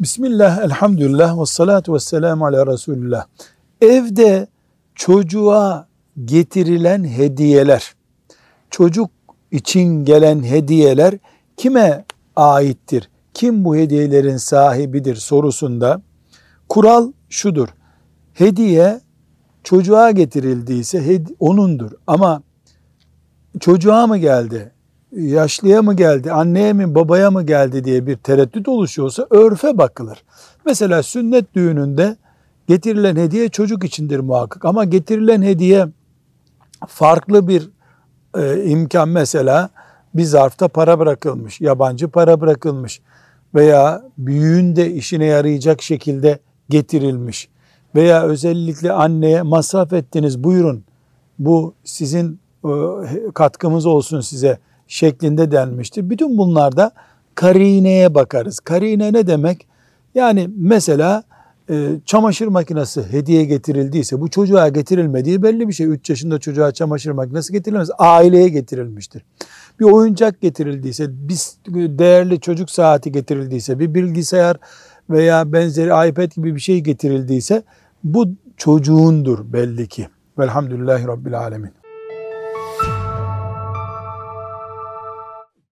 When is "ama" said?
22.06-22.42, 34.64-34.84